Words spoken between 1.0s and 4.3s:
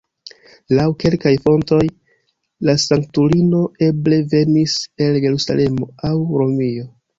kelkaj fontoj, la sanktulino eble